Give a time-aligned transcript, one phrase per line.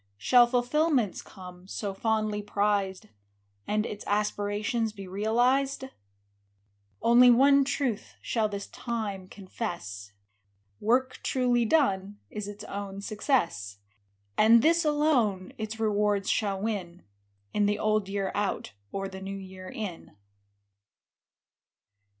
[0.17, 3.09] Shall fulfilments come,— so fondly prized,—
[3.67, 5.83] And its aspirations be realized?
[7.03, 10.11] Only one truth shall this Time confess,—
[10.81, 13.77] Work truly done is its own success!
[14.39, 17.03] And this alone its rewards shall win.
[17.53, 20.15] In the old year out, or the new year in.